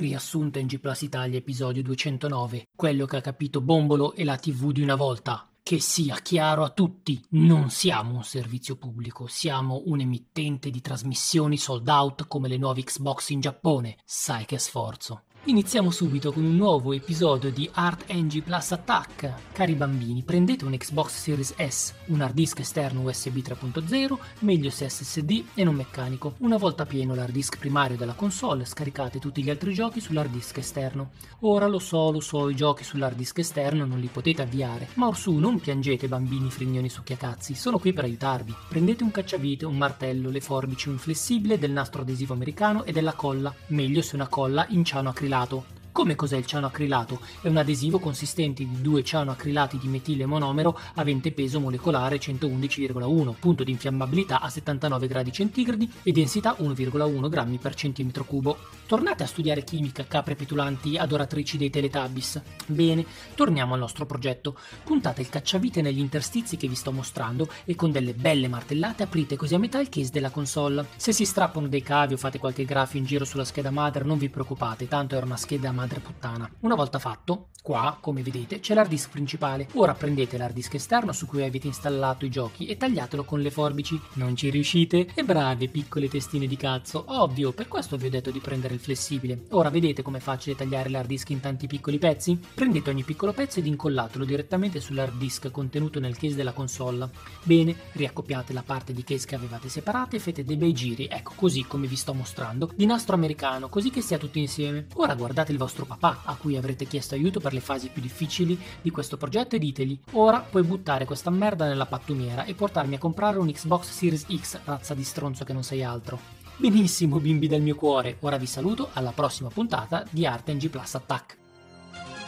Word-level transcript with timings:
Riassunto 0.00 0.58
in 0.58 0.66
G 0.66 0.78
Plus 0.78 1.02
Italia 1.02 1.36
episodio 1.36 1.82
209. 1.82 2.68
Quello 2.74 3.04
che 3.04 3.18
ha 3.18 3.20
capito 3.20 3.60
Bombolo 3.60 4.14
e 4.14 4.24
la 4.24 4.38
TV 4.38 4.72
di 4.72 4.80
una 4.80 4.94
volta. 4.94 5.46
Che 5.62 5.78
sia 5.78 6.16
chiaro 6.22 6.64
a 6.64 6.70
tutti, 6.70 7.22
non 7.32 7.68
siamo 7.68 8.14
un 8.14 8.24
servizio 8.24 8.76
pubblico, 8.76 9.26
siamo 9.26 9.82
un 9.84 10.00
emittente 10.00 10.70
di 10.70 10.80
trasmissioni 10.80 11.58
sold 11.58 11.86
out 11.86 12.26
come 12.28 12.48
le 12.48 12.56
nuove 12.56 12.82
Xbox 12.82 13.28
in 13.28 13.40
Giappone. 13.40 13.98
Sai 14.02 14.46
che 14.46 14.56
sforzo. 14.56 15.24
Iniziamo 15.44 15.90
subito 15.90 16.32
con 16.32 16.44
un 16.44 16.54
nuovo 16.54 16.92
episodio 16.92 17.50
di 17.50 17.68
Art 17.72 18.12
NG 18.12 18.42
Plus 18.42 18.72
Attack. 18.72 19.52
Cari 19.52 19.74
bambini, 19.74 20.22
prendete 20.22 20.66
un 20.66 20.76
Xbox 20.76 21.12
Series 21.12 21.54
S, 21.56 21.94
un 22.08 22.20
hard 22.20 22.34
disk 22.34 22.58
esterno 22.58 23.00
USB 23.00 23.38
3.0, 23.38 24.18
meglio 24.40 24.68
se 24.68 24.86
SSD 24.86 25.44
e 25.54 25.64
non 25.64 25.76
meccanico. 25.76 26.34
Una 26.40 26.58
volta 26.58 26.84
pieno 26.84 27.14
l'hard 27.14 27.32
disk 27.32 27.56
primario 27.56 27.96
della 27.96 28.12
console, 28.12 28.66
scaricate 28.66 29.18
tutti 29.18 29.42
gli 29.42 29.48
altri 29.48 29.72
giochi 29.72 29.98
sull'hard 29.98 30.30
disk 30.30 30.58
esterno. 30.58 31.12
Ora 31.40 31.66
lo 31.66 31.78
so, 31.78 32.10
lo 32.10 32.20
so, 32.20 32.50
i 32.50 32.54
giochi 32.54 32.84
sull'hard 32.84 33.16
disk 33.16 33.38
esterno 33.38 33.86
non 33.86 33.98
li 33.98 34.10
potete 34.12 34.42
avviare, 34.42 34.88
ma 34.96 35.06
orsù 35.06 35.38
non 35.38 35.58
piangete 35.58 36.06
bambini 36.06 36.50
frignoni 36.50 36.90
succhiacazzi, 36.90 37.54
sono 37.54 37.78
qui 37.78 37.94
per 37.94 38.04
aiutarvi. 38.04 38.54
Prendete 38.68 39.02
un 39.02 39.10
cacciavite, 39.10 39.64
un 39.64 39.78
martello, 39.78 40.28
le 40.28 40.42
forbici, 40.42 40.90
un 40.90 40.98
flessibile, 40.98 41.58
del 41.58 41.72
nastro 41.72 42.02
adesivo 42.02 42.34
americano 42.34 42.84
e 42.84 42.92
della 42.92 43.14
colla, 43.14 43.52
meglio 43.68 44.02
se 44.02 44.16
una 44.16 44.28
colla 44.28 44.66
in 44.68 44.84
ciano 44.84 45.08
acrilico 45.08 45.28
acrilato. 45.30 45.64
Come 45.92 46.14
cos'è 46.14 46.36
il 46.36 46.46
ciano 46.46 46.66
acrilato? 46.66 47.20
È 47.42 47.48
un 47.48 47.56
adesivo 47.56 47.98
consistente 47.98 48.64
di 48.64 48.80
due 48.80 49.02
ciano 49.02 49.32
acrilati 49.32 49.76
di 49.76 49.88
metile 49.88 50.24
monomero 50.24 50.78
avente 50.94 51.32
peso 51.32 51.58
molecolare 51.58 52.16
111,1, 52.16 53.34
punto 53.38 53.64
di 53.64 53.72
infiammabilità 53.72 54.40
a 54.40 54.48
79 54.48 55.08
gradi 55.08 55.32
centigradi 55.32 55.92
e 56.04 56.12
densità 56.12 56.54
1,1 56.60 57.28
grammi 57.28 57.58
per 57.58 57.74
centimetro 57.74 58.24
cubo. 58.24 58.56
Tornate 58.86 59.24
a 59.24 59.26
studiare 59.26 59.64
chimica, 59.64 60.06
capre 60.06 60.36
petulanti, 60.36 60.96
adoratrici 60.96 61.58
dei 61.58 61.70
Teletubbies. 61.70 62.40
Bene, 62.66 63.04
torniamo 63.34 63.74
al 63.74 63.80
nostro 63.80 64.06
progetto. 64.06 64.56
Puntate 64.84 65.22
il 65.22 65.28
cacciavite 65.28 65.82
negli 65.82 65.98
interstizi 65.98 66.56
che 66.56 66.68
vi 66.68 66.76
sto 66.76 66.92
mostrando 66.92 67.48
e 67.64 67.74
con 67.74 67.90
delle 67.90 68.14
belle 68.14 68.46
martellate 68.46 69.02
aprite 69.02 69.36
così 69.36 69.56
a 69.56 69.58
metà 69.58 69.80
il 69.80 69.88
case 69.88 70.10
della 70.12 70.30
console. 70.30 70.86
Se 70.96 71.12
si 71.12 71.24
strappano 71.24 71.66
dei 71.66 71.82
cavi 71.82 72.14
o 72.14 72.16
fate 72.16 72.38
qualche 72.38 72.64
grafio 72.64 73.00
in 73.00 73.06
giro 73.06 73.24
sulla 73.24 73.44
scheda 73.44 73.72
madre 73.72 74.04
non 74.04 74.18
vi 74.18 74.28
preoccupate, 74.28 74.86
tanto 74.86 75.16
era 75.16 75.26
una 75.26 75.36
scheda 75.36 75.72
madre 75.72 75.79
puttana. 75.86 76.50
Una 76.60 76.74
volta 76.74 76.98
fatto, 76.98 77.48
qua, 77.62 77.98
come 78.00 78.22
vedete, 78.22 78.60
c'è 78.60 78.74
l'hard 78.74 78.88
disk 78.88 79.10
principale. 79.10 79.68
Ora 79.74 79.94
prendete 79.94 80.36
l'hard 80.36 80.54
disk 80.54 80.74
esterno 80.74 81.12
su 81.12 81.26
cui 81.26 81.42
avete 81.42 81.66
installato 81.66 82.24
i 82.24 82.30
giochi 82.30 82.66
e 82.66 82.76
tagliatelo 82.76 83.24
con 83.24 83.40
le 83.40 83.50
forbici. 83.50 84.00
Non 84.14 84.36
ci 84.36 84.50
riuscite? 84.50 85.08
E 85.14 85.24
brave 85.24 85.68
piccole 85.68 86.08
testine 86.08 86.46
di 86.46 86.56
cazzo. 86.56 87.04
Ovvio, 87.06 87.52
per 87.52 87.68
questo 87.68 87.96
vi 87.96 88.06
ho 88.06 88.10
detto 88.10 88.30
di 88.30 88.40
prendere 88.40 88.74
il 88.74 88.80
flessibile. 88.80 89.46
Ora 89.50 89.70
vedete 89.70 90.02
com'è 90.02 90.20
facile 90.20 90.56
tagliare 90.56 90.88
l'hard 90.88 91.08
disk 91.08 91.30
in 91.30 91.40
tanti 91.40 91.66
piccoli 91.66 91.98
pezzi? 91.98 92.38
Prendete 92.54 92.90
ogni 92.90 93.04
piccolo 93.04 93.32
pezzo 93.32 93.58
ed 93.58 93.66
incollatelo 93.66 94.24
direttamente 94.24 94.80
sull'hard 94.80 95.16
disk 95.16 95.50
contenuto 95.50 96.00
nel 96.00 96.16
case 96.16 96.34
della 96.34 96.52
console. 96.52 97.08
Bene, 97.42 97.74
riaccoppiate 97.92 98.52
la 98.52 98.62
parte 98.62 98.92
di 98.92 99.04
case 99.04 99.26
che 99.26 99.34
avevate 99.36 99.68
separate 99.68 100.16
e 100.16 100.18
fate 100.18 100.44
dei 100.44 100.56
bei 100.56 100.72
giri, 100.72 101.06
ecco 101.06 101.32
così 101.36 101.62
come 101.62 101.86
vi 101.86 101.96
sto 101.96 102.12
mostrando, 102.12 102.70
di 102.74 102.84
nastro 102.84 103.14
americano, 103.14 103.68
così 103.68 103.90
che 103.90 104.00
sia 104.00 104.18
tutto 104.18 104.38
insieme. 104.38 104.86
Ora 104.94 105.14
guardate 105.14 105.52
il 105.52 105.58
vostro 105.58 105.69
vostro 105.70 105.84
papà 105.84 106.22
a 106.24 106.34
cui 106.34 106.56
avrete 106.56 106.84
chiesto 106.84 107.14
aiuto 107.14 107.38
per 107.38 107.52
le 107.52 107.60
fasi 107.60 107.90
più 107.90 108.02
difficili 108.02 108.58
di 108.82 108.90
questo 108.90 109.16
progetto 109.16 109.54
e 109.54 109.60
ditegli 109.60 109.98
ora 110.12 110.40
puoi 110.40 110.64
buttare 110.64 111.04
questa 111.04 111.30
merda 111.30 111.68
nella 111.68 111.86
pattumiera 111.86 112.44
e 112.44 112.54
portarmi 112.54 112.96
a 112.96 112.98
comprare 112.98 113.38
un 113.38 113.50
Xbox 113.50 113.88
Series 113.88 114.26
X, 114.28 114.58
razza 114.64 114.94
di 114.94 115.04
stronzo 115.04 115.44
che 115.44 115.52
non 115.52 115.62
sei 115.62 115.84
altro. 115.84 116.18
Benissimo 116.56 117.20
bimbi 117.20 117.46
del 117.46 117.62
mio 117.62 117.76
cuore, 117.76 118.16
ora 118.20 118.36
vi 118.36 118.46
saluto 118.46 118.90
alla 118.92 119.12
prossima 119.12 119.48
puntata 119.48 120.04
di 120.10 120.26
Art 120.26 120.68
Plus 120.68 120.94
Attack. 120.94 121.39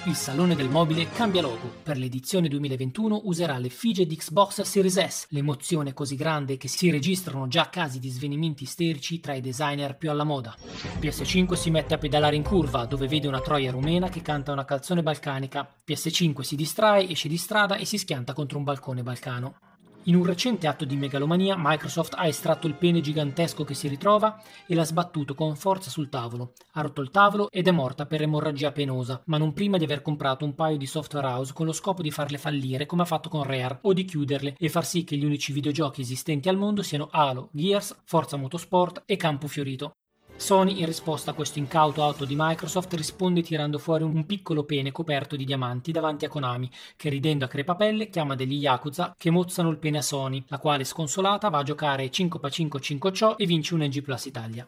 Il 0.05 0.17
Salone 0.17 0.57
del 0.57 0.69
Mobile 0.69 1.09
cambia 1.11 1.43
logo. 1.43 1.75
Per 1.81 1.97
l'edizione 1.97 2.49
2021 2.49 3.21
userà 3.27 3.59
l'effigie 3.59 4.05
di 4.05 4.17
Xbox 4.17 4.63
Series 4.63 4.99
S. 5.07 5.27
L'emozione 5.29 5.91
è 5.91 5.93
così 5.93 6.17
grande 6.17 6.57
che 6.57 6.67
si 6.67 6.91
registrano 6.91 7.47
già 7.47 7.69
casi 7.69 8.01
di 8.01 8.09
svenimenti 8.09 8.65
isterici 8.65 9.21
tra 9.21 9.35
i 9.35 9.41
designer 9.41 9.97
più 9.97 10.11
alla 10.11 10.25
moda. 10.25 10.57
PS5 10.99 11.53
si 11.53 11.71
mette 11.71 11.95
a 11.95 11.99
pedalare 11.99 12.35
in 12.35 12.43
curva, 12.43 12.85
dove 12.85 13.07
vede 13.07 13.29
una 13.29 13.41
troia 13.41 13.71
rumena 13.71 14.09
che 14.09 14.23
canta 14.23 14.51
una 14.51 14.65
canzone 14.65 15.05
balcanica. 15.05 15.73
PS5 15.87 16.41
si 16.41 16.57
distrae, 16.57 17.09
esce 17.09 17.29
di 17.29 17.37
strada 17.37 17.77
e 17.77 17.85
si 17.85 17.97
schianta 17.97 18.33
contro 18.33 18.59
un 18.59 18.65
balcone 18.65 19.05
balcano. 19.05 19.72
In 20.07 20.17
un 20.17 20.25
recente 20.25 20.67
atto 20.67 20.85
di 20.85 20.97
megalomania, 20.97 21.55
Microsoft 21.57 22.15
ha 22.17 22.27
estratto 22.27 22.67
il 22.67 22.75
pene 22.75 23.01
gigantesco 23.01 23.63
che 23.63 23.75
si 23.75 23.87
ritrova 23.87 24.37
e 24.67 24.75
l'ha 24.75 24.85
sbattuto 24.85 25.37
con 25.37 25.55
forza 25.55 25.91
sul 25.91 26.09
tavolo. 26.09 26.55
Ha 26.73 26.81
rotto 26.81 27.03
il 27.03 27.13
tavolo 27.13 27.49
ed 27.49 27.69
è 27.69 27.71
morta 27.71 28.05
per 28.05 28.21
emorragia 28.21 28.73
penosa, 28.73 29.23
ma 29.27 29.39
non 29.39 29.53
prima 29.53 29.79
di 29.79 29.85
aver 29.85 30.03
comprato 30.03 30.45
un 30.45 30.57
paio 30.57 30.77
di 30.77 30.87
software 30.87 31.29
house 31.29 31.53
con 31.53 31.67
lo 31.67 31.73
scopo 31.73 32.03
di 32.03 32.11
farle 32.11 32.39
fallire 32.39 32.85
come 32.85 33.03
ha 33.03 33.05
fatto 33.05 33.29
con 33.29 33.45
Rare, 33.45 33.79
o 33.83 33.93
di 33.93 34.05
chiuderle 34.05 34.57
e 34.59 34.69
far 34.69 34.85
sì 34.85 35.05
che 35.05 35.17
gli 35.17 35.25
unici 35.25 35.53
videogiochi 35.53 36.01
esistenti 36.01 36.49
al 36.49 36.57
mondo 36.57 36.83
siano 36.83 37.07
Halo, 37.13 37.51
Gears, 37.53 38.03
Forza 38.05 38.37
Motorsport 38.37 39.05
e 39.07 39.17
Campo 39.17 39.47
Fiorito. 39.47 39.93
Sony, 40.37 40.81
in 40.81 40.87
risposta 40.87 41.31
a 41.31 41.35
questo 41.35 41.59
incauto 41.59 42.03
auto 42.03 42.25
di 42.25 42.35
Microsoft, 42.37 42.93
risponde 42.95 43.43
tirando 43.43 43.79
fuori 43.79 44.03
un 44.03 44.27
piccolo 44.27 44.65
pene 44.65 44.91
coperto 44.91 45.37
di 45.37 45.45
diamanti 45.45 45.93
davanti 45.93 46.25
a 46.25 46.29
Konami, 46.29 46.71
che 46.97 47.09
ridendo 47.09 47.45
a 47.45 47.49
crepapelle 47.49 48.09
chiama 48.09 48.35
degli 48.35 48.55
Yakuza 48.55 49.15
che 49.17 49.31
mozzano 49.31 49.71
il 49.71 49.79
pene 49.79 49.99
a 49.99 50.03
Sony, 50.03 50.43
la 50.49 50.59
quale 50.59 50.85
sconsolata 50.85 51.49
va 51.49 51.59
a 51.59 51.63
giocare 51.63 52.11
5x5 52.11 52.81
5 52.81 53.13
ciò 53.13 53.37
e 53.37 53.47
vince 53.47 53.75
un 53.75 53.83
NG 53.83 54.03
Plus 54.03 54.25
Italia. 54.25 54.67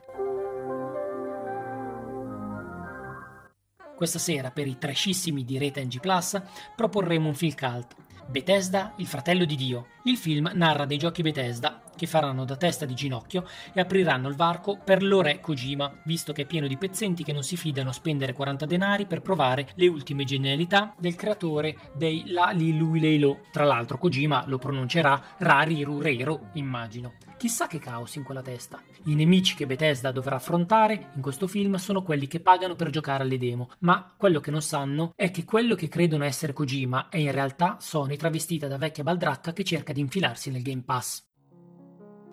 Questa 3.97 4.19
sera, 4.19 4.51
per 4.51 4.67
i 4.67 4.79
trashissimi 4.79 5.45
di 5.45 5.59
Rete 5.59 5.85
NG 5.85 6.01
Plus, 6.01 6.41
proporremo 6.75 7.29
un 7.29 7.35
film 7.35 7.55
cult. 7.55 7.95
Bethesda, 8.27 8.95
il 8.97 9.07
fratello 9.07 9.45
di 9.45 9.57
Dio. 9.57 9.87
Il 10.05 10.17
film 10.17 10.51
narra 10.55 10.85
dei 10.85 10.99
giochi 10.99 11.23
Bethesda 11.23 11.84
che 11.95 12.07
faranno 12.07 12.45
da 12.45 12.57
testa 12.57 12.85
di 12.85 12.95
ginocchio 12.95 13.47
e 13.73 13.81
apriranno 13.81 14.29
il 14.29 14.37
varco 14.37 14.79
per 14.83 15.03
l'ore 15.03 15.41
Kojima, 15.41 16.01
visto 16.05 16.33
che 16.33 16.43
è 16.43 16.47
pieno 16.47 16.67
di 16.67 16.77
pezzenti 16.77 17.25
che 17.25 17.33
non 17.33 17.43
si 17.43 17.57
fidano 17.57 17.91
a 17.91 17.93
spendere 17.93 18.33
40 18.33 18.67
denari 18.67 19.07
per 19.07 19.23
provare 19.23 19.69
le 19.75 19.87
ultime 19.87 20.25
genialità 20.25 20.95
del 20.99 21.17
creatore 21.17 21.77
dei 21.95 22.25
La 22.27 22.51
Lilu 22.51 22.95
Leilo. 22.95 23.41
Tra 23.51 23.65
l'altro 23.65 23.99
Kojima 23.99 24.45
lo 24.47 24.59
pronuncerà 24.59 25.23
Rariru 25.39 26.01
Reiro, 26.01 26.51
immagino. 26.55 27.15
Chissà 27.37 27.67
che 27.67 27.79
caos 27.79 28.15
in 28.15 28.23
quella 28.23 28.43
testa. 28.43 28.81
I 29.05 29.15
nemici 29.15 29.55
che 29.55 29.67
Bethesda 29.67 30.13
dovrà 30.13 30.37
affrontare 30.37 31.11
in 31.15 31.21
questo 31.21 31.47
film 31.47 31.75
sono 31.75 32.03
quelli 32.03 32.27
che 32.27 32.41
pagano 32.41 32.75
per 32.75 32.91
giocare 32.91 33.23
alle 33.23 33.39
demo, 33.39 33.71
ma 33.81 34.15
quello 34.17 34.41
che 34.41 34.51
non 34.51 34.63
sanno 34.63 35.13
è 35.15 35.31
che 35.31 35.45
quello 35.45 35.75
che 35.75 35.89
credono 35.89 36.25
essere 36.25 36.53
Kojima 36.53 37.09
è 37.11 37.19
in 37.19 37.33
realtà 37.33 37.77
Sony 37.81 38.17
travestita 38.17 38.67
da 38.67 38.79
vecchia 38.79 39.03
baldracca 39.03 39.53
che 39.53 39.65
cerca 39.65 39.93
di 39.93 40.01
infilarsi 40.01 40.51
nel 40.51 40.63
Game 40.63 40.83
Pass. 40.85 41.23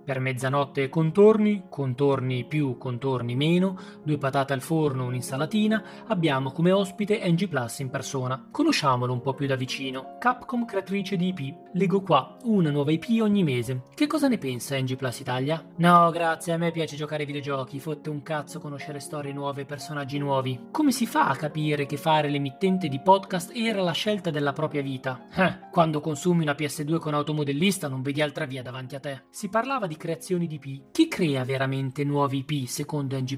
Per 0.04 0.20
mezzanotte 0.20 0.90
contorni, 0.90 1.64
contorni 1.70 2.46
più, 2.46 2.78
contorni 2.78 3.36
meno, 3.36 3.78
due 4.04 4.18
patate 4.18 4.54
al 4.54 4.62
forno, 4.62 5.06
un'insalatina, 5.06 5.84
abbiamo 6.08 6.52
come 6.52 6.72
ospite 6.72 7.22
NG 7.30 7.48
Plus 7.48 7.80
in 7.80 7.90
persona. 7.90 8.48
Conosciamolo 8.52 9.14
un 9.14 9.22
po' 9.22 9.34
più 9.34 9.48
da 9.48 9.56
vicino. 9.56 10.18
Capcom 10.20 10.66
creatrice 10.66 11.18
di 11.18 11.28
IP. 11.28 11.56
Leggo 11.74 12.02
qua, 12.02 12.38
una 12.44 12.72
nuova 12.72 12.92
IP 12.92 13.22
ogni 13.22 13.44
mese. 13.44 13.84
Che 13.94 14.08
cosa 14.08 14.28
ne 14.28 14.38
pensa 14.38 14.78
NG 14.78 14.96
Plus 14.96 15.20
Italia? 15.20 15.64
No, 15.78 16.10
grazie, 16.12 16.54
a 16.54 16.58
me 16.58 16.72
piace 16.72 16.96
giocare 16.96 17.22
ai 17.22 17.28
videogiochi, 17.28 17.80
fotte 17.80 18.10
un 18.10 18.24
cazzo 18.24 18.60
conoscere 18.60 19.00
storie 19.00 19.34
nuove 19.34 19.62
e 19.62 19.66
personaggi 19.66 20.18
nuovi. 20.18 20.68
Come 20.72 20.92
si 20.92 21.06
fa 21.06 21.28
a 21.28 21.36
capire 21.36 21.86
che 21.86 21.98
fare 21.98 22.30
l'emittente 22.30 22.88
di 22.88 23.00
podcast 23.00 23.52
era 23.54 23.82
la 23.82 23.92
scelta 23.92 24.30
della 24.32 24.54
propria 24.54 24.82
vita? 24.82 25.28
Eh, 25.36 25.70
quando 25.72 26.02
consumi 26.02 26.42
una 26.42 26.56
PS2 26.58 26.98
con 26.98 27.14
automodellista 27.14 27.88
non 27.88 28.02
vedi 28.02 28.22
altra 28.22 28.46
via 28.46 28.62
davanti 28.62 28.96
a 28.96 29.00
te. 29.00 29.24
Si 29.30 29.50
parlava 29.50 29.88
di 29.88 29.91
creazioni 29.98 30.48
di 30.48 30.60
IP. 30.62 30.92
Chi 30.92 31.08
crea 31.08 31.44
veramente 31.44 32.04
nuovi 32.04 32.46
IP 32.46 32.68
secondo 32.68 33.18
NG? 33.20 33.38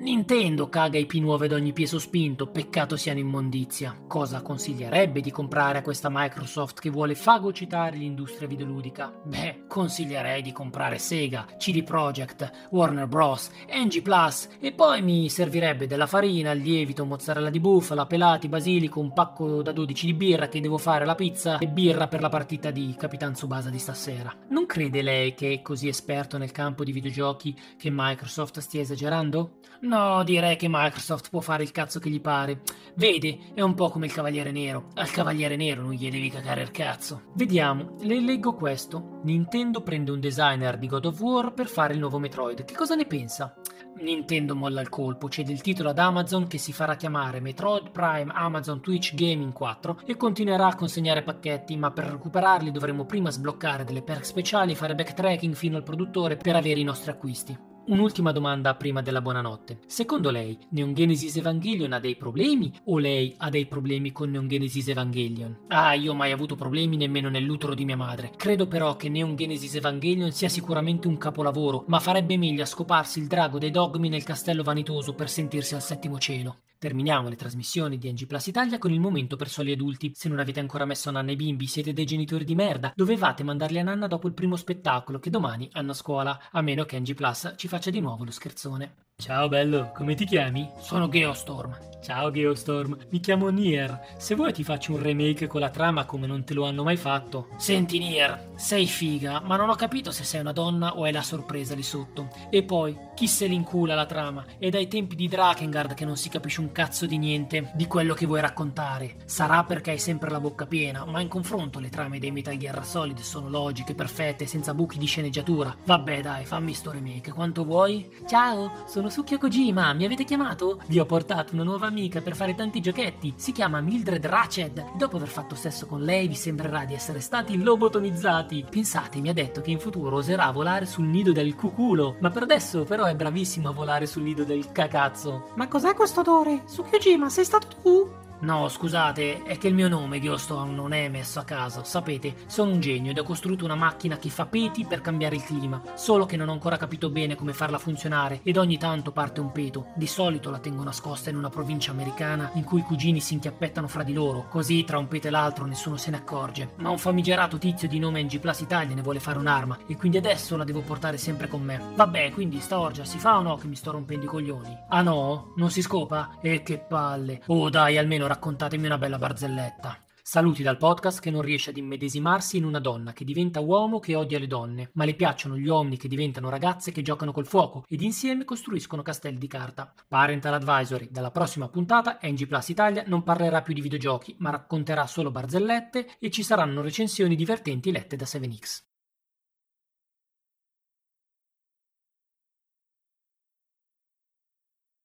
Nintendo 0.00 0.70
caga 0.70 0.96
IP 0.96 1.12
nuove 1.16 1.44
ad 1.44 1.52
ogni 1.52 1.74
pie 1.74 1.86
sospinto, 1.86 2.46
peccato 2.46 2.96
siano 2.96 3.18
immondizia. 3.18 3.94
Cosa 4.08 4.40
consiglierebbe 4.40 5.20
di 5.20 5.30
comprare 5.30 5.76
a 5.76 5.82
questa 5.82 6.08
Microsoft 6.10 6.80
che 6.80 6.88
vuole 6.88 7.14
fagocitare 7.14 7.98
l'industria 7.98 8.48
videoludica? 8.48 9.12
Beh, 9.22 9.66
consiglierei 9.68 10.40
di 10.40 10.52
comprare 10.52 10.96
Sega, 10.96 11.46
CD 11.58 11.84
Projekt, 11.84 12.68
Warner 12.70 13.08
Bros, 13.08 13.50
NG 13.68 14.00
Plus 14.00 14.48
e 14.58 14.72
poi 14.72 15.02
mi 15.02 15.28
servirebbe 15.28 15.86
della 15.86 16.06
farina, 16.06 16.54
lievito, 16.54 17.04
mozzarella 17.04 17.50
di 17.50 17.60
bufala, 17.60 18.06
pelati, 18.06 18.48
basilico, 18.48 19.00
un 19.00 19.12
pacco 19.12 19.60
da 19.60 19.72
12 19.72 20.06
di 20.06 20.14
birra 20.14 20.48
che 20.48 20.62
devo 20.62 20.78
fare 20.78 21.04
la 21.04 21.14
pizza 21.14 21.58
e 21.58 21.68
birra 21.68 22.08
per 22.08 22.22
la 22.22 22.30
partita 22.30 22.70
di 22.70 22.94
Capitan 22.96 23.34
Tsubasa 23.34 23.68
di 23.68 23.78
stasera. 23.78 24.34
Non 24.48 24.64
crede 24.64 25.02
lei 25.02 25.34
che 25.34 25.52
è 25.52 25.60
così 25.60 25.88
esperto 25.88 26.38
nel 26.38 26.52
campo 26.52 26.84
di 26.84 26.92
videogiochi 26.92 27.54
che 27.76 27.90
Microsoft 27.92 28.60
stia 28.60 28.80
esagerando? 28.80 29.58
No, 29.90 30.22
direi 30.22 30.54
che 30.54 30.68
Microsoft 30.70 31.30
può 31.30 31.40
fare 31.40 31.64
il 31.64 31.72
cazzo 31.72 31.98
che 31.98 32.10
gli 32.10 32.20
pare. 32.20 32.62
Vede, 32.94 33.50
è 33.54 33.60
un 33.60 33.74
po' 33.74 33.88
come 33.88 34.06
il 34.06 34.12
Cavaliere 34.12 34.52
Nero. 34.52 34.90
Al 34.94 35.10
Cavaliere 35.10 35.56
Nero 35.56 35.82
non 35.82 35.90
gli 35.90 36.08
devi 36.08 36.30
cagare 36.30 36.62
il 36.62 36.70
cazzo. 36.70 37.22
Vediamo, 37.34 37.96
le 38.02 38.20
leggo 38.20 38.54
questo. 38.54 39.18
Nintendo 39.24 39.82
prende 39.82 40.12
un 40.12 40.20
designer 40.20 40.78
di 40.78 40.86
God 40.86 41.06
of 41.06 41.20
War 41.20 41.52
per 41.54 41.66
fare 41.66 41.94
il 41.94 41.98
nuovo 41.98 42.20
Metroid. 42.20 42.64
Che 42.64 42.74
cosa 42.76 42.94
ne 42.94 43.04
pensa? 43.04 43.52
Nintendo 43.96 44.54
molla 44.54 44.80
il 44.80 44.88
colpo, 44.88 45.28
cede 45.28 45.50
il 45.50 45.60
titolo 45.60 45.88
ad 45.88 45.98
Amazon 45.98 46.46
che 46.46 46.58
si 46.58 46.72
farà 46.72 46.94
chiamare 46.94 47.40
Metroid 47.40 47.90
Prime 47.90 48.30
Amazon 48.32 48.80
Twitch 48.80 49.16
Gaming 49.16 49.52
4 49.52 50.02
e 50.06 50.16
continuerà 50.16 50.68
a 50.68 50.76
consegnare 50.76 51.24
pacchetti, 51.24 51.76
ma 51.76 51.90
per 51.90 52.04
recuperarli 52.04 52.70
dovremo 52.70 53.06
prima 53.06 53.32
sbloccare 53.32 53.82
delle 53.82 54.02
perk 54.02 54.24
speciali 54.24 54.70
e 54.70 54.76
fare 54.76 54.94
backtracking 54.94 55.54
fino 55.54 55.76
al 55.76 55.82
produttore 55.82 56.36
per 56.36 56.54
avere 56.54 56.78
i 56.78 56.84
nostri 56.84 57.10
acquisti. 57.10 57.69
Un'ultima 57.86 58.30
domanda 58.30 58.74
prima 58.74 59.02
della 59.02 59.20
buonanotte. 59.20 59.80
Secondo 59.86 60.30
lei, 60.30 60.56
Neon 60.70 60.94
Genesis 60.94 61.36
Evangelion 61.36 61.92
ha 61.92 61.98
dei 61.98 62.14
problemi 62.14 62.72
o 62.84 62.98
lei 62.98 63.34
ha 63.38 63.50
dei 63.50 63.66
problemi 63.66 64.12
con 64.12 64.30
Neon 64.30 64.46
Genesis 64.46 64.88
Evangelion? 64.88 65.64
Ah, 65.68 65.94
io 65.94 66.12
ho 66.12 66.14
mai 66.14 66.30
avuto 66.30 66.54
problemi 66.54 66.96
nemmeno 66.96 67.28
nell'utero 67.28 67.74
di 67.74 67.84
mia 67.84 67.96
madre. 67.96 68.32
Credo 68.36 68.68
però 68.68 68.96
che 68.96 69.08
Neon 69.08 69.34
Genesis 69.34 69.74
Evangelion 69.74 70.30
sia 70.30 70.48
sicuramente 70.48 71.08
un 71.08 71.16
capolavoro, 71.16 71.84
ma 71.88 71.98
farebbe 71.98 72.36
meglio 72.36 72.62
a 72.62 72.66
scoparsi 72.66 73.18
il 73.18 73.26
drago 73.26 73.58
dei 73.58 73.70
dogmi 73.70 74.08
nel 74.08 74.22
castello 74.22 74.62
vanitoso 74.62 75.14
per 75.14 75.28
sentirsi 75.28 75.74
al 75.74 75.82
settimo 75.82 76.18
cielo. 76.18 76.58
Terminiamo 76.80 77.28
le 77.28 77.36
trasmissioni 77.36 77.98
di 77.98 78.10
NG 78.10 78.24
Plus 78.24 78.46
Italia 78.46 78.78
con 78.78 78.90
il 78.90 79.00
momento 79.00 79.36
per 79.36 79.50
soli 79.50 79.70
adulti. 79.70 80.12
Se 80.14 80.30
non 80.30 80.38
avete 80.38 80.60
ancora 80.60 80.86
messo 80.86 81.10
nanna 81.10 81.30
i 81.30 81.36
bimbi, 81.36 81.66
siete 81.66 81.92
dei 81.92 82.06
genitori 82.06 82.42
di 82.42 82.54
merda, 82.54 82.94
dovevate 82.96 83.44
mandarli 83.44 83.80
a 83.80 83.82
nanna 83.82 84.06
dopo 84.06 84.26
il 84.26 84.32
primo 84.32 84.56
spettacolo 84.56 85.18
che 85.18 85.28
domani 85.28 85.68
hanno 85.72 85.90
a 85.90 85.94
scuola, 85.94 86.48
a 86.50 86.62
meno 86.62 86.86
che 86.86 86.98
NG 86.98 87.12
Plus 87.12 87.52
ci 87.58 87.68
faccia 87.68 87.90
di 87.90 88.00
nuovo 88.00 88.24
lo 88.24 88.30
scherzone. 88.30 89.09
Ciao 89.20 89.48
bello, 89.48 89.90
come 89.92 90.14
ti 90.14 90.24
chiami? 90.24 90.70
Sono 90.78 91.06
Geostorm. 91.06 91.76
Ciao 92.00 92.30
Geostorm, 92.30 92.96
mi 93.10 93.20
chiamo 93.20 93.50
Nier. 93.50 94.14
Se 94.16 94.34
vuoi 94.34 94.54
ti 94.54 94.64
faccio 94.64 94.92
un 94.94 95.02
remake 95.02 95.46
con 95.46 95.60
la 95.60 95.68
trama 95.68 96.06
come 96.06 96.26
non 96.26 96.44
te 96.44 96.54
lo 96.54 96.64
hanno 96.64 96.82
mai 96.82 96.96
fatto. 96.96 97.48
Senti 97.58 97.98
Nier, 97.98 98.52
sei 98.56 98.86
figa, 98.86 99.40
ma 99.40 99.56
non 99.56 99.68
ho 99.68 99.74
capito 99.74 100.10
se 100.10 100.24
sei 100.24 100.40
una 100.40 100.52
donna 100.52 100.96
o 100.96 101.04
è 101.04 101.12
la 101.12 101.20
sorpresa 101.20 101.74
lì 101.74 101.82
sotto. 101.82 102.30
E 102.48 102.62
poi, 102.62 102.96
chi 103.14 103.26
se 103.26 103.46
l'incula 103.46 103.94
la 103.94 104.06
trama? 104.06 104.46
È 104.58 104.70
dai 104.70 104.88
tempi 104.88 105.14
di 105.14 105.28
Drakengard 105.28 105.92
che 105.92 106.06
non 106.06 106.16
si 106.16 106.30
capisce 106.30 106.60
un 106.60 106.72
cazzo 106.72 107.04
di 107.04 107.18
niente 107.18 107.70
di 107.74 107.86
quello 107.86 108.14
che 108.14 108.24
vuoi 108.24 108.40
raccontare. 108.40 109.16
Sarà 109.26 109.64
perché 109.64 109.90
hai 109.90 109.98
sempre 109.98 110.30
la 110.30 110.40
bocca 110.40 110.64
piena, 110.64 111.04
ma 111.04 111.20
in 111.20 111.28
confronto 111.28 111.80
le 111.80 111.90
trame 111.90 112.18
dei 112.18 112.30
Metal 112.30 112.56
Gear 112.56 112.82
Solid 112.82 113.18
sono 113.18 113.50
logiche, 113.50 113.94
perfette, 113.94 114.46
senza 114.46 114.72
buchi 114.72 114.96
di 114.96 115.06
sceneggiatura. 115.06 115.76
Vabbè 115.84 116.22
dai, 116.22 116.46
fammi 116.46 116.72
sto 116.72 116.92
remake, 116.92 117.30
quanto 117.30 117.64
vuoi? 117.64 118.10
Ciao, 118.26 118.72
sono 118.86 119.09
Sukia 119.10 119.38
Kojima, 119.38 119.92
mi 119.92 120.04
avete 120.04 120.22
chiamato? 120.22 120.80
Vi 120.86 121.00
ho 121.00 121.04
portato 121.04 121.54
una 121.54 121.64
nuova 121.64 121.88
amica 121.88 122.20
per 122.20 122.36
fare 122.36 122.54
tanti 122.54 122.80
giochetti. 122.80 123.34
Si 123.36 123.50
chiama 123.50 123.80
Mildred 123.80 124.24
Ratched. 124.24 124.96
Dopo 124.96 125.16
aver 125.16 125.28
fatto 125.28 125.56
sesso 125.56 125.86
con 125.86 126.02
lei 126.02 126.28
vi 126.28 126.36
sembrerà 126.36 126.84
di 126.84 126.94
essere 126.94 127.18
stati 127.18 127.60
lobotonizzati. 127.60 128.66
Pensate, 128.70 129.18
mi 129.18 129.28
ha 129.28 129.32
detto 129.32 129.60
che 129.60 129.72
in 129.72 129.80
futuro 129.80 130.16
oserà 130.16 130.50
volare 130.52 130.86
sul 130.86 131.06
nido 131.06 131.32
del 131.32 131.56
cuculo. 131.56 132.16
Ma 132.20 132.30
per 132.30 132.44
adesso 132.44 132.84
però 132.84 133.04
è 133.04 133.16
bravissimo 133.16 133.68
a 133.68 133.72
volare 133.72 134.06
sul 134.06 134.22
nido 134.22 134.44
del 134.44 134.70
cacazzo. 134.70 135.50
Ma 135.56 135.66
cos'è 135.66 135.92
questo 135.94 136.20
odore? 136.20 136.62
Tsukiyojima, 136.66 137.28
sei 137.28 137.44
stato 137.44 137.66
tu? 137.82 138.19
No, 138.40 138.68
scusate, 138.68 139.42
è 139.42 139.58
che 139.58 139.68
il 139.68 139.74
mio 139.74 139.88
nome, 139.88 140.18
Geostorm, 140.18 140.74
non 140.74 140.92
è 140.92 141.08
messo 141.08 141.40
a 141.40 141.44
caso. 141.44 141.84
Sapete, 141.84 142.34
sono 142.46 142.72
un 142.72 142.80
genio 142.80 143.10
ed 143.10 143.18
ho 143.18 143.22
costruito 143.22 143.66
una 143.66 143.74
macchina 143.74 144.16
che 144.16 144.30
fa 144.30 144.46
peti 144.46 144.86
per 144.86 145.02
cambiare 145.02 145.36
il 145.36 145.44
clima. 145.44 145.82
Solo 145.94 146.24
che 146.24 146.36
non 146.36 146.48
ho 146.48 146.52
ancora 146.52 146.78
capito 146.78 147.10
bene 147.10 147.34
come 147.34 147.52
farla 147.52 147.78
funzionare 147.78 148.40
ed 148.42 148.56
ogni 148.56 148.78
tanto 148.78 149.12
parte 149.12 149.40
un 149.40 149.52
peto. 149.52 149.88
Di 149.94 150.06
solito 150.06 150.50
la 150.50 150.58
tengo 150.58 150.82
nascosta 150.82 151.28
in 151.28 151.36
una 151.36 151.50
provincia 151.50 151.90
americana 151.90 152.50
in 152.54 152.64
cui 152.64 152.80
i 152.80 152.84
cugini 152.84 153.20
si 153.20 153.34
inchiappettano 153.34 153.88
fra 153.88 154.02
di 154.02 154.14
loro. 154.14 154.46
Così 154.48 154.84
tra 154.84 154.96
un 154.96 155.06
peto 155.06 155.26
e 155.26 155.30
l'altro 155.30 155.66
nessuno 155.66 155.98
se 155.98 156.10
ne 156.10 156.16
accorge. 156.16 156.72
Ma 156.76 156.88
un 156.88 156.98
famigerato 156.98 157.58
tizio 157.58 157.88
di 157.88 157.98
nome 157.98 158.22
NG 158.22 158.38
Plus 158.38 158.60
Italia 158.60 158.94
ne 158.94 159.02
vuole 159.02 159.20
fare 159.20 159.38
un'arma 159.38 159.80
e 159.86 159.96
quindi 159.96 160.16
adesso 160.16 160.56
la 160.56 160.64
devo 160.64 160.80
portare 160.80 161.18
sempre 161.18 161.46
con 161.46 161.60
me. 161.60 161.78
Vabbè, 161.94 162.30
quindi 162.30 162.60
sta 162.60 162.80
orgia 162.80 163.04
si 163.04 163.18
fa 163.18 163.36
o 163.36 163.42
no 163.42 163.56
che 163.56 163.66
mi 163.66 163.76
sto 163.76 163.90
rompendo 163.90 164.24
i 164.24 164.28
coglioni? 164.28 164.78
Ah 164.88 165.02
no? 165.02 165.52
Non 165.56 165.70
si 165.70 165.82
scopa? 165.82 166.38
E 166.40 166.62
che 166.62 166.78
palle. 166.78 167.42
Oh 167.46 167.68
dai, 167.68 167.98
almeno 167.98 168.28
raccontatemi 168.30 168.86
una 168.86 168.96
bella 168.96 169.18
barzelletta. 169.18 169.98
Saluti 170.22 170.62
dal 170.62 170.76
podcast 170.76 171.18
che 171.18 171.32
non 171.32 171.42
riesce 171.42 171.70
ad 171.70 171.76
immedesimarsi 171.76 172.58
in 172.58 172.64
una 172.64 172.78
donna 172.78 173.12
che 173.12 173.24
diventa 173.24 173.58
uomo 173.58 173.98
che 173.98 174.14
odia 174.14 174.38
le 174.38 174.46
donne, 174.46 174.90
ma 174.92 175.04
le 175.04 175.16
piacciono 175.16 175.56
gli 175.56 175.66
uomini 175.66 175.96
che 175.96 176.06
diventano 176.06 176.48
ragazze 176.48 176.92
che 176.92 177.02
giocano 177.02 177.32
col 177.32 177.48
fuoco 177.48 177.84
ed 177.88 178.02
insieme 178.02 178.44
costruiscono 178.44 179.02
castelli 179.02 179.38
di 179.38 179.48
carta. 179.48 179.92
Parental 180.06 180.54
Advisory, 180.54 181.08
dalla 181.10 181.32
prossima 181.32 181.68
puntata 181.68 182.20
NG 182.22 182.46
Plus 182.46 182.68
Italia 182.68 183.02
non 183.04 183.24
parlerà 183.24 183.62
più 183.62 183.74
di 183.74 183.80
videogiochi, 183.80 184.36
ma 184.38 184.50
racconterà 184.50 185.08
solo 185.08 185.32
barzellette 185.32 186.10
e 186.20 186.30
ci 186.30 186.44
saranno 186.44 186.82
recensioni 186.82 187.34
divertenti 187.34 187.90
lette 187.90 188.14
da 188.14 188.26
7X. 188.26 188.89